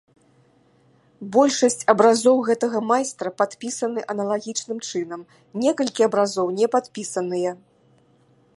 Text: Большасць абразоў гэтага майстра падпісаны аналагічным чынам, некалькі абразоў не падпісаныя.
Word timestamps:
Большасць 1.35 1.83
абразоў 1.93 2.37
гэтага 2.47 2.81
майстра 2.91 3.33
падпісаны 3.41 4.01
аналагічным 4.13 4.79
чынам, 4.89 5.21
некалькі 5.65 6.01
абразоў 6.09 6.47
не 6.61 6.67
падпісаныя. 6.77 7.51